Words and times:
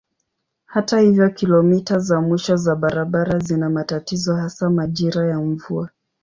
Hata 0.65 0.99
hivyo 0.99 1.29
kilomita 1.29 1.99
za 1.99 2.21
mwisho 2.21 2.55
za 2.57 2.75
barabara 2.75 3.39
zina 3.39 3.69
matatizo 3.69 4.35
hasa 4.35 4.69
majira 4.69 5.27
ya 5.27 5.39
mvua. 5.39 5.89